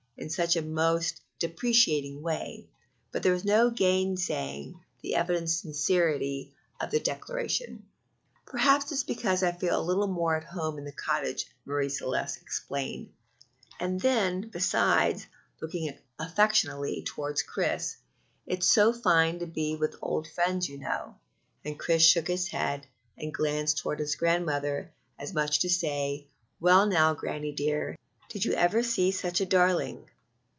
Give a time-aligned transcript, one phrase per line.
[0.17, 2.67] in a most deprecating way;
[3.11, 7.83] but there was no gainsaying the evident sincerity of the declaration.
[8.45, 12.39] "Perhaps it's because I feel a little more at home in a cottage," Marie Celeste
[12.39, 13.11] explained;
[13.79, 15.25] "and then, besides,"
[15.59, 17.97] looking affectionately toward Chris,
[18.45, 21.15] "it's so fine to be with old friends, you know;"
[21.65, 22.85] and Chris shook his head
[23.17, 26.27] and glanced toward his grandmother as much as to say,
[26.59, 27.97] "Well, now, Granny dear,
[28.29, 30.07] did you ever see such a darling?"